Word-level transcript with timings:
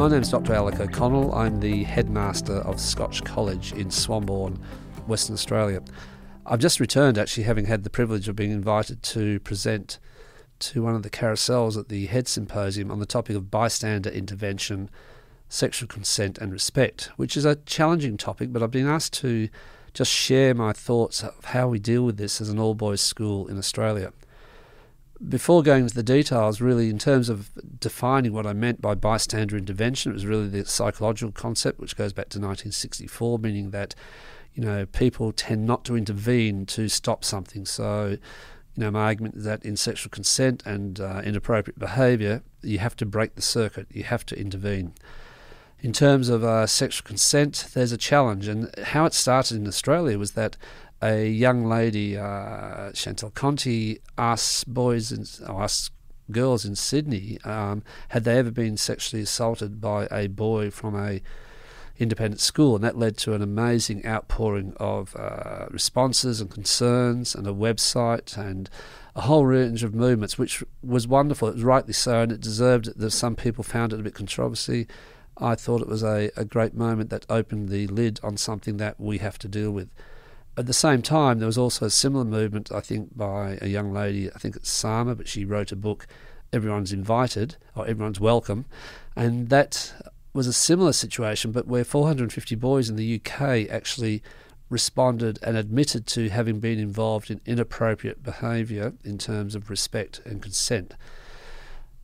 My 0.00 0.08
name's 0.08 0.30
Dr. 0.30 0.54
Alec 0.54 0.80
O'Connell. 0.80 1.34
I'm 1.34 1.60
the 1.60 1.84
headmaster 1.84 2.54
of 2.54 2.80
Scotch 2.80 3.22
College 3.22 3.74
in 3.74 3.88
Swanbourne, 3.88 4.58
Western 5.06 5.34
Australia. 5.34 5.82
I've 6.46 6.58
just 6.58 6.80
returned, 6.80 7.18
actually, 7.18 7.42
having 7.42 7.66
had 7.66 7.84
the 7.84 7.90
privilege 7.90 8.26
of 8.26 8.34
being 8.34 8.50
invited 8.50 9.02
to 9.02 9.40
present 9.40 9.98
to 10.60 10.82
one 10.82 10.94
of 10.94 11.02
the 11.02 11.10
carousels 11.10 11.76
at 11.78 11.90
the 11.90 12.06
Head 12.06 12.28
Symposium 12.28 12.90
on 12.90 12.98
the 12.98 13.04
topic 13.04 13.36
of 13.36 13.50
bystander 13.50 14.08
intervention, 14.08 14.88
sexual 15.50 15.86
consent, 15.86 16.38
and 16.38 16.50
respect, 16.50 17.10
which 17.16 17.36
is 17.36 17.44
a 17.44 17.56
challenging 17.56 18.16
topic, 18.16 18.54
but 18.54 18.62
I've 18.62 18.70
been 18.70 18.88
asked 18.88 19.12
to 19.20 19.50
just 19.92 20.10
share 20.10 20.54
my 20.54 20.72
thoughts 20.72 21.22
of 21.22 21.44
how 21.44 21.68
we 21.68 21.78
deal 21.78 22.04
with 22.06 22.16
this 22.16 22.40
as 22.40 22.48
an 22.48 22.58
all 22.58 22.74
boys 22.74 23.02
school 23.02 23.48
in 23.48 23.58
Australia 23.58 24.14
before 25.28 25.62
going 25.62 25.82
into 25.82 25.94
the 25.94 26.02
details, 26.02 26.60
really, 26.60 26.88
in 26.88 26.98
terms 26.98 27.28
of 27.28 27.50
defining 27.78 28.32
what 28.32 28.46
I 28.46 28.52
meant 28.52 28.80
by 28.80 28.94
bystander 28.94 29.56
intervention, 29.56 30.12
it 30.12 30.14
was 30.14 30.26
really 30.26 30.48
the 30.48 30.64
psychological 30.64 31.32
concept, 31.32 31.78
which 31.78 31.96
goes 31.96 32.12
back 32.12 32.30
to 32.30 32.38
1964, 32.38 33.38
meaning 33.38 33.70
that, 33.70 33.94
you 34.54 34.64
know, 34.64 34.86
people 34.86 35.32
tend 35.32 35.66
not 35.66 35.84
to 35.84 35.96
intervene 35.96 36.64
to 36.66 36.88
stop 36.88 37.24
something. 37.24 37.66
So, 37.66 38.16
you 38.76 38.82
know, 38.84 38.90
my 38.90 39.00
argument 39.02 39.36
is 39.36 39.44
that 39.44 39.64
in 39.64 39.76
sexual 39.76 40.10
consent 40.10 40.62
and 40.64 40.98
uh, 41.00 41.20
inappropriate 41.22 41.78
behaviour, 41.78 42.42
you 42.62 42.78
have 42.78 42.96
to 42.96 43.06
break 43.06 43.34
the 43.34 43.42
circuit, 43.42 43.88
you 43.90 44.04
have 44.04 44.24
to 44.26 44.38
intervene. 44.38 44.94
In 45.82 45.92
terms 45.92 46.28
of 46.28 46.44
uh, 46.44 46.66
sexual 46.66 47.06
consent, 47.06 47.68
there's 47.74 47.92
a 47.92 47.96
challenge, 47.96 48.48
and 48.48 48.74
how 48.78 49.06
it 49.06 49.14
started 49.14 49.56
in 49.56 49.66
Australia 49.66 50.18
was 50.18 50.32
that 50.32 50.56
a 51.02 51.28
young 51.28 51.64
lady, 51.64 52.16
uh, 52.16 52.92
Chanel 52.92 53.30
Contos, 53.30 53.98
asked 54.18 54.72
boys 54.72 55.10
and 55.12 55.28
asked 55.48 55.92
girls 56.30 56.64
in 56.64 56.76
Sydney 56.76 57.38
um, 57.44 57.82
had 58.10 58.24
they 58.24 58.38
ever 58.38 58.50
been 58.50 58.76
sexually 58.76 59.22
assaulted 59.22 59.80
by 59.80 60.06
a 60.10 60.28
boy 60.28 60.70
from 60.70 60.94
a 60.94 61.20
independent 61.98 62.40
school, 62.40 62.74
and 62.74 62.82
that 62.82 62.96
led 62.96 63.16
to 63.18 63.34
an 63.34 63.42
amazing 63.42 64.04
outpouring 64.06 64.72
of 64.78 65.14
uh, 65.16 65.66
responses 65.70 66.40
and 66.40 66.50
concerns, 66.50 67.34
and 67.34 67.46
a 67.46 67.52
website 67.52 68.36
and 68.36 68.70
a 69.14 69.22
whole 69.22 69.44
range 69.44 69.82
of 69.82 69.94
movements, 69.94 70.38
which 70.38 70.64
was 70.82 71.06
wonderful. 71.06 71.48
It 71.48 71.54
was 71.54 71.64
rightly 71.64 71.92
so, 71.92 72.22
and 72.22 72.32
it 72.32 72.40
deserved 72.40 72.88
it. 72.88 72.98
That 72.98 73.10
some 73.10 73.36
people 73.36 73.64
found 73.64 73.92
it 73.92 74.00
a 74.00 74.02
bit 74.02 74.14
controversy. 74.14 74.86
I 75.36 75.54
thought 75.54 75.82
it 75.82 75.88
was 75.88 76.02
a, 76.02 76.30
a 76.36 76.44
great 76.44 76.74
moment 76.74 77.10
that 77.10 77.26
opened 77.28 77.68
the 77.68 77.86
lid 77.86 78.20
on 78.22 78.36
something 78.36 78.76
that 78.78 79.00
we 79.00 79.18
have 79.18 79.38
to 79.38 79.48
deal 79.48 79.70
with. 79.70 79.88
At 80.56 80.66
the 80.66 80.72
same 80.72 81.00
time, 81.00 81.38
there 81.38 81.46
was 81.46 81.58
also 81.58 81.86
a 81.86 81.90
similar 81.90 82.24
movement, 82.24 82.70
I 82.72 82.80
think, 82.80 83.16
by 83.16 83.58
a 83.62 83.68
young 83.68 83.92
lady, 83.92 84.30
I 84.32 84.38
think 84.38 84.56
it's 84.56 84.70
Soma, 84.70 85.14
but 85.14 85.28
she 85.28 85.44
wrote 85.44 85.72
a 85.72 85.76
book, 85.76 86.06
Everyone's 86.52 86.92
Invited, 86.92 87.56
or 87.74 87.86
Everyone's 87.86 88.20
Welcome. 88.20 88.66
And 89.16 89.48
that 89.48 89.94
was 90.32 90.46
a 90.46 90.52
similar 90.52 90.92
situation, 90.92 91.52
but 91.52 91.66
where 91.66 91.84
450 91.84 92.54
boys 92.56 92.88
in 92.88 92.96
the 92.96 93.20
UK 93.20 93.70
actually 93.70 94.22
responded 94.68 95.38
and 95.42 95.56
admitted 95.56 96.06
to 96.06 96.28
having 96.28 96.60
been 96.60 96.78
involved 96.78 97.30
in 97.30 97.40
inappropriate 97.44 98.22
behaviour 98.22 98.92
in 99.04 99.18
terms 99.18 99.54
of 99.54 99.68
respect 99.68 100.20
and 100.24 100.40
consent. 100.40 100.94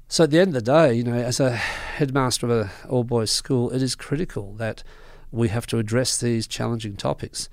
So 0.08 0.24
at 0.24 0.30
the 0.30 0.40
end 0.40 0.48
of 0.48 0.64
the 0.64 0.72
day, 0.72 0.94
you 0.94 1.04
know, 1.04 1.14
as 1.14 1.40
a 1.40 1.50
headmaster 1.50 2.46
of 2.46 2.52
an 2.52 2.70
all 2.88 3.04
boys 3.04 3.30
school, 3.30 3.70
it 3.70 3.82
is 3.82 3.94
critical 3.94 4.52
that 4.54 4.82
we 5.30 5.48
have 5.48 5.66
to 5.68 5.78
address 5.78 6.18
these 6.18 6.46
challenging 6.46 6.96
topics. 6.96 7.48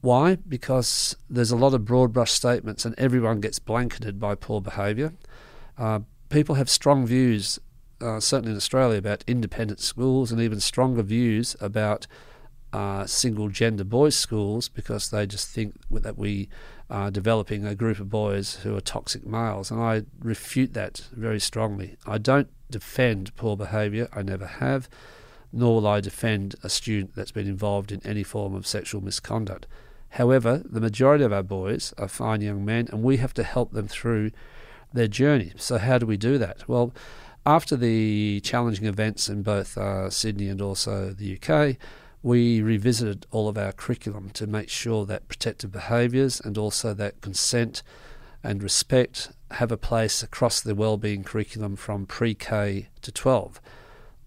Why? 0.00 0.36
Because 0.36 1.16
there's 1.28 1.50
a 1.50 1.56
lot 1.56 1.74
of 1.74 1.84
broad 1.84 2.12
brush 2.12 2.30
statements 2.30 2.84
and 2.84 2.94
everyone 2.98 3.40
gets 3.40 3.58
blanketed 3.58 4.20
by 4.20 4.36
poor 4.36 4.60
behaviour. 4.60 5.14
Uh, 5.76 6.00
people 6.28 6.54
have 6.54 6.70
strong 6.70 7.06
views, 7.06 7.58
uh, 8.00 8.20
certainly 8.20 8.52
in 8.52 8.56
Australia, 8.56 8.98
about 8.98 9.24
independent 9.26 9.80
schools 9.80 10.30
and 10.30 10.40
even 10.40 10.60
stronger 10.60 11.02
views 11.02 11.56
about 11.60 12.06
uh, 12.72 13.06
single 13.06 13.48
gender 13.48 13.84
boys' 13.84 14.14
schools 14.14 14.68
because 14.68 15.10
they 15.10 15.26
just 15.26 15.48
think 15.48 15.74
that 15.90 16.18
we 16.18 16.48
are 16.90 17.10
developing 17.10 17.66
a 17.66 17.74
group 17.74 17.98
of 17.98 18.08
boys 18.08 18.56
who 18.56 18.76
are 18.76 18.80
toxic 18.80 19.26
males. 19.26 19.70
And 19.70 19.80
I 19.80 20.02
refute 20.20 20.74
that 20.74 21.08
very 21.12 21.40
strongly. 21.40 21.96
I 22.06 22.18
don't 22.18 22.48
defend 22.70 23.34
poor 23.36 23.56
behaviour, 23.56 24.08
I 24.12 24.22
never 24.22 24.46
have, 24.46 24.88
nor 25.52 25.76
will 25.76 25.86
I 25.86 26.00
defend 26.00 26.54
a 26.62 26.68
student 26.68 27.14
that's 27.14 27.32
been 27.32 27.48
involved 27.48 27.90
in 27.90 28.00
any 28.04 28.22
form 28.22 28.54
of 28.54 28.66
sexual 28.66 29.02
misconduct. 29.02 29.66
However, 30.10 30.62
the 30.64 30.80
majority 30.80 31.24
of 31.24 31.32
our 31.32 31.42
boys 31.42 31.92
are 31.98 32.08
fine 32.08 32.40
young 32.40 32.64
men, 32.64 32.88
and 32.90 33.02
we 33.02 33.18
have 33.18 33.34
to 33.34 33.42
help 33.42 33.72
them 33.72 33.88
through 33.88 34.30
their 34.92 35.08
journey. 35.08 35.52
So, 35.56 35.78
how 35.78 35.98
do 35.98 36.06
we 36.06 36.16
do 36.16 36.38
that? 36.38 36.68
Well, 36.68 36.94
after 37.44 37.76
the 37.76 38.40
challenging 38.40 38.86
events 38.86 39.28
in 39.28 39.42
both 39.42 39.76
uh, 39.78 40.10
Sydney 40.10 40.48
and 40.48 40.60
also 40.60 41.10
the 41.10 41.38
UK, 41.38 41.76
we 42.22 42.60
revisited 42.60 43.26
all 43.30 43.48
of 43.48 43.56
our 43.56 43.72
curriculum 43.72 44.30
to 44.30 44.46
make 44.46 44.68
sure 44.68 45.06
that 45.06 45.28
protective 45.28 45.70
behaviours 45.70 46.40
and 46.40 46.58
also 46.58 46.92
that 46.94 47.20
consent 47.20 47.82
and 48.42 48.62
respect 48.62 49.30
have 49.52 49.72
a 49.72 49.76
place 49.76 50.22
across 50.22 50.60
the 50.60 50.74
wellbeing 50.74 51.24
curriculum 51.24 51.76
from 51.76 52.06
pre 52.06 52.34
K 52.34 52.88
to 53.02 53.12
12 53.12 53.60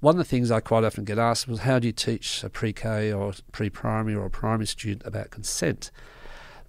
one 0.01 0.15
of 0.15 0.17
the 0.17 0.25
things 0.25 0.49
I 0.49 0.59
quite 0.59 0.83
often 0.83 1.05
get 1.05 1.19
asked 1.19 1.47
was 1.47 1.59
how 1.59 1.77
do 1.77 1.87
you 1.87 1.93
teach 1.93 2.43
a 2.43 2.49
pre 2.49 2.73
K 2.73 3.13
or 3.13 3.33
pre 3.51 3.69
primary 3.69 4.15
or 4.15 4.25
a 4.25 4.29
primary 4.31 4.65
student 4.65 5.05
about 5.05 5.29
consent? 5.29 5.91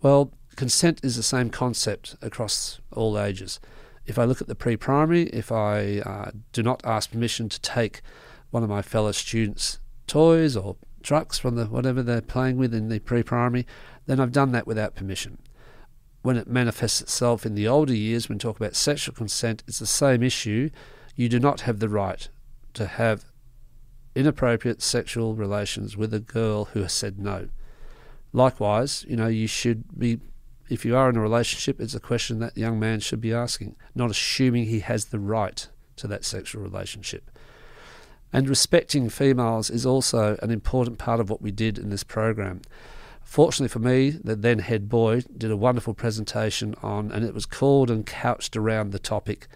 Well, 0.03 0.33
consent 0.55 1.01
is 1.03 1.17
the 1.17 1.23
same 1.23 1.49
concept 1.49 2.15
across 2.21 2.79
all 2.93 3.19
ages. 3.19 3.59
If 4.05 4.19
I 4.19 4.25
look 4.25 4.43
at 4.43 4.49
the 4.49 4.55
pre 4.55 4.77
primary, 4.77 5.25
if 5.31 5.51
I 5.51 6.01
uh, 6.01 6.31
do 6.53 6.63
not 6.63 6.85
ask 6.85 7.11
permission 7.11 7.49
to 7.49 7.61
take 7.61 8.03
one 8.51 8.63
of 8.63 8.69
my 8.69 8.83
fellow 8.83 9.13
students' 9.13 9.79
toys 10.07 10.55
or 10.55 10.77
trucks 11.03 11.39
from 11.39 11.57
the 11.57 11.65
whatever 11.65 12.03
they're 12.03 12.21
playing 12.21 12.59
with 12.59 12.75
in 12.75 12.91
the 12.91 12.99
pre 12.99 13.23
primary, 13.23 13.67
then 14.05 14.21
I've 14.21 14.33
done 14.33 14.53
that 14.53 14.67
without 14.67 14.95
permission. 14.95 15.39
When 16.21 16.37
it 16.37 16.49
manifests 16.49 17.01
itself 17.01 17.47
in 17.47 17.55
the 17.55 17.67
older 17.67 17.95
years, 17.95 18.29
when 18.29 18.39
talk 18.39 18.59
about 18.59 18.77
sexual 18.77 19.15
consent, 19.15 19.63
it's 19.67 19.79
the 19.79 19.87
same 19.87 20.23
issue. 20.23 20.69
You 21.17 21.31
do 21.31 21.41
not 21.41 21.63
have 21.63 21.79
the 21.79 21.89
right 21.89 22.29
to 22.75 22.87
have 22.87 23.25
inappropriate 24.15 24.83
sexual 24.83 25.35
relations 25.35 25.97
with 25.97 26.13
a 26.13 26.21
girl 26.21 26.67
who 26.67 26.83
has 26.83 26.93
said 26.93 27.19
no. 27.19 27.49
Likewise, 28.33 29.05
you 29.09 29.17
know, 29.17 29.27
you 29.27 29.47
should 29.47 29.99
be, 29.99 30.21
if 30.69 30.85
you 30.85 30.97
are 30.97 31.09
in 31.09 31.17
a 31.17 31.21
relationship, 31.21 31.81
it's 31.81 31.95
a 31.95 32.01
question 32.01 32.39
that 32.39 32.57
young 32.57 32.79
man 32.79 33.01
should 33.01 33.21
be 33.21 33.33
asking, 33.33 33.77
not 33.95 34.11
assuming 34.11 34.67
he 34.67 34.81
has 34.81 35.07
the 35.07 35.19
right 35.19 35.69
to 35.97 36.07
that 36.07 36.25
sexual 36.25 36.63
relationship. 36.63 37.31
And 38.33 38.49
respecting 38.49 39.11
females 39.11 39.69
is 39.69 39.85
also 39.85 40.39
an 40.43 40.51
important 40.51 40.99
part 40.99 41.21
of 41.21 41.29
what 41.29 41.43
we 41.43 41.51
did 41.51 41.79
in 41.79 41.91
this 41.91 42.05
program. 42.05 42.63
Fortunately 43.23 43.69
for 43.69 43.79
me, 43.79 44.11
the 44.11 44.35
then 44.35 44.61
head 44.61 44.89
boy 44.89 45.23
did 45.37 45.51
a 45.51 45.57
wonderful 45.57 45.95
presentation 45.95 46.75
on, 46.83 47.13
and 47.13 47.25
it 47.25 47.35
was 47.35 47.47
called 47.47 47.91
and 47.91 48.07
couched 48.07 48.57
around 48.57 48.91
the 48.91 48.99
topic 48.99 49.49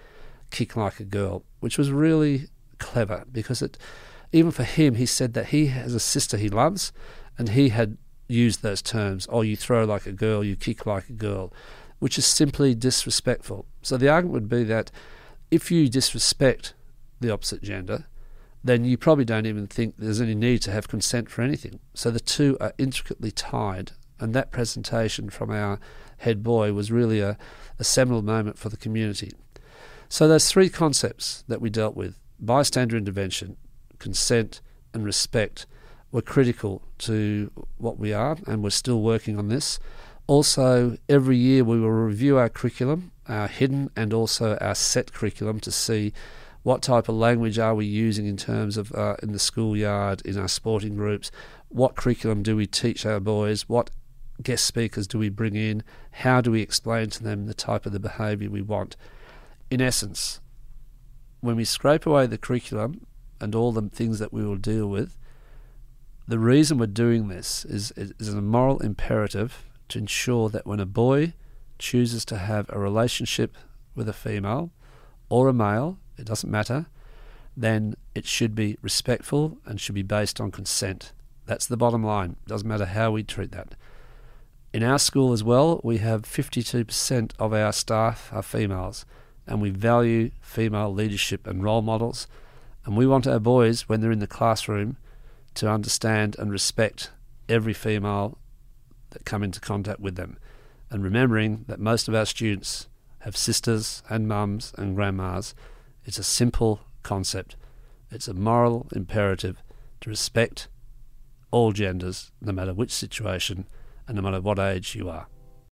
Kick 0.50 0.76
Like 0.76 1.00
a 1.00 1.04
Girl, 1.04 1.44
which 1.60 1.78
was 1.78 1.90
really 1.90 2.48
clever 2.78 3.24
because 3.30 3.62
it, 3.62 3.78
even 4.32 4.50
for 4.50 4.64
him, 4.64 4.94
he 4.96 5.06
said 5.06 5.34
that 5.34 5.46
he 5.46 5.66
has 5.66 5.94
a 5.94 6.00
sister 6.00 6.36
he 6.36 6.48
loves, 6.48 6.92
and 7.38 7.50
he 7.50 7.70
had 7.70 7.96
used 8.28 8.62
those 8.62 8.82
terms. 8.82 9.26
Oh, 9.30 9.42
you 9.42 9.56
throw 9.56 9.84
like 9.84 10.06
a 10.06 10.12
girl, 10.12 10.42
you 10.42 10.56
kick 10.56 10.86
like 10.86 11.08
a 11.08 11.12
girl, 11.12 11.52
which 11.98 12.18
is 12.18 12.26
simply 12.26 12.74
disrespectful. 12.74 13.66
So 13.82 13.96
the 13.96 14.08
argument 14.08 14.34
would 14.34 14.48
be 14.48 14.64
that 14.64 14.90
if 15.50 15.70
you 15.70 15.88
disrespect 15.88 16.74
the 17.20 17.32
opposite 17.32 17.62
gender, 17.62 18.06
then 18.64 18.84
you 18.84 18.98
probably 18.98 19.24
don't 19.24 19.46
even 19.46 19.66
think 19.66 19.94
there's 19.96 20.20
any 20.20 20.34
need 20.34 20.60
to 20.62 20.72
have 20.72 20.88
consent 20.88 21.30
for 21.30 21.42
anything. 21.42 21.78
So 21.94 22.10
the 22.10 22.20
two 22.20 22.56
are 22.60 22.72
intricately 22.78 23.30
tied, 23.30 23.92
and 24.18 24.34
that 24.34 24.50
presentation 24.50 25.30
from 25.30 25.50
our 25.50 25.78
head 26.18 26.42
boy 26.42 26.72
was 26.72 26.90
really 26.90 27.20
a, 27.20 27.38
a 27.78 27.84
seminal 27.84 28.22
moment 28.22 28.58
for 28.58 28.68
the 28.68 28.76
community. 28.76 29.32
So 30.08 30.26
those 30.26 30.50
three 30.50 30.68
concepts 30.68 31.44
that 31.48 31.60
we 31.60 31.70
dealt 31.70 31.96
with 31.96 32.18
bystander 32.40 32.96
intervention, 32.96 33.56
consent, 33.98 34.60
and 34.92 35.04
respect 35.04 35.66
were 36.12 36.22
critical 36.22 36.82
to 36.98 37.50
what 37.78 37.98
we 37.98 38.12
are, 38.12 38.36
and 38.46 38.62
we're 38.62 38.70
still 38.70 39.02
working 39.02 39.38
on 39.38 39.48
this. 39.48 39.78
Also, 40.26 40.96
every 41.08 41.36
year 41.36 41.62
we 41.62 41.80
will 41.80 41.90
review 41.90 42.36
our 42.36 42.48
curriculum, 42.48 43.12
our 43.28 43.46
hidden 43.46 43.90
and 43.96 44.12
also 44.12 44.56
our 44.60 44.74
set 44.74 45.12
curriculum, 45.12 45.60
to 45.60 45.70
see 45.70 46.12
what 46.62 46.82
type 46.82 47.08
of 47.08 47.14
language 47.14 47.60
are 47.60 47.76
we 47.76 47.86
using 47.86 48.26
in 48.26 48.36
terms 48.36 48.76
of 48.76 48.92
uh, 48.92 49.14
in 49.22 49.32
the 49.32 49.38
schoolyard, 49.38 50.20
in 50.22 50.36
our 50.36 50.48
sporting 50.48 50.96
groups, 50.96 51.30
what 51.68 51.94
curriculum 51.94 52.42
do 52.42 52.56
we 52.56 52.66
teach 52.66 53.06
our 53.06 53.20
boys, 53.20 53.68
what 53.68 53.90
guest 54.42 54.64
speakers 54.64 55.06
do 55.06 55.18
we 55.18 55.28
bring 55.28 55.54
in, 55.54 55.82
how 56.10 56.40
do 56.40 56.50
we 56.50 56.60
explain 56.60 57.08
to 57.08 57.22
them 57.22 57.46
the 57.46 57.54
type 57.54 57.86
of 57.86 57.92
the 57.92 58.00
behaviour 58.00 58.50
we 58.50 58.62
want. 58.62 58.96
In 59.70 59.80
essence, 59.80 60.40
when 61.40 61.56
we 61.56 61.64
scrape 61.64 62.06
away 62.06 62.26
the 62.26 62.38
curriculum 62.38 63.06
and 63.40 63.54
all 63.54 63.72
the 63.72 63.88
things 63.88 64.18
that 64.18 64.32
we 64.32 64.44
will 64.44 64.56
deal 64.56 64.86
with, 64.88 65.16
the 66.28 66.38
reason 66.38 66.78
we're 66.78 66.86
doing 66.86 67.28
this 67.28 67.64
is, 67.64 67.92
is 67.96 68.32
a 68.32 68.42
moral 68.42 68.80
imperative 68.80 69.64
to 69.88 69.98
ensure 69.98 70.48
that 70.48 70.66
when 70.66 70.80
a 70.80 70.86
boy 70.86 71.34
chooses 71.78 72.24
to 72.24 72.38
have 72.38 72.66
a 72.68 72.78
relationship 72.78 73.56
with 73.94 74.08
a 74.08 74.12
female 74.12 74.70
or 75.28 75.48
a 75.48 75.52
male, 75.52 75.98
it 76.18 76.24
doesn't 76.24 76.50
matter, 76.50 76.86
then 77.56 77.94
it 78.14 78.26
should 78.26 78.54
be 78.54 78.76
respectful 78.82 79.58
and 79.64 79.80
should 79.80 79.94
be 79.94 80.02
based 80.02 80.40
on 80.40 80.50
consent. 80.50 81.12
That's 81.46 81.66
the 81.66 81.76
bottom 81.76 82.04
line. 82.04 82.36
It 82.44 82.48
Doesn't 82.48 82.68
matter 82.68 82.86
how 82.86 83.12
we 83.12 83.22
treat 83.22 83.52
that. 83.52 83.74
In 84.72 84.82
our 84.82 84.98
school 84.98 85.32
as 85.32 85.42
well, 85.42 85.80
we 85.84 85.98
have 85.98 86.22
52% 86.22 87.32
of 87.38 87.52
our 87.54 87.72
staff 87.72 88.30
are 88.32 88.42
females, 88.42 89.06
and 89.46 89.60
we 89.60 89.70
value 89.70 90.30
female 90.40 90.92
leadership 90.92 91.46
and 91.46 91.62
role 91.62 91.82
models. 91.82 92.26
And 92.84 92.96
we 92.96 93.06
want 93.06 93.26
our 93.26 93.40
boys, 93.40 93.88
when 93.88 94.00
they're 94.00 94.12
in 94.12 94.18
the 94.18 94.26
classroom, 94.26 94.96
to 95.54 95.70
understand 95.70 96.36
and 96.38 96.50
respect 96.50 97.10
every 97.48 97.72
female 97.72 98.38
that 99.10 99.24
come 99.24 99.42
into 99.42 99.60
contact 99.60 100.00
with 100.00 100.16
them. 100.16 100.38
And 100.90 101.02
remembering 101.02 101.64
that 101.68 101.80
most 101.80 102.08
of 102.08 102.14
our 102.14 102.26
students 102.26 102.88
have 103.20 103.36
sisters 103.36 104.02
and 104.08 104.28
mums 104.28 104.72
and 104.78 104.94
grandmas, 104.94 105.54
it's 106.04 106.18
a 106.18 106.24
simple 106.24 106.80
concept. 107.02 107.56
It's 108.10 108.28
a 108.28 108.34
moral 108.34 108.86
imperative 108.94 109.62
to 110.00 110.10
respect 110.10 110.68
all 111.50 111.72
genders, 111.72 112.30
no 112.40 112.52
matter 112.52 112.74
which 112.74 112.92
situation 112.92 113.66
and 114.06 114.16
no 114.16 114.22
matter 114.22 114.40
what 114.40 114.58
age 114.58 114.94
you 114.94 115.08
are. 115.08 115.26